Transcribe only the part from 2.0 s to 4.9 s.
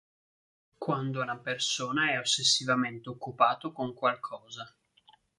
è ossessivamente occupato con qualcosa.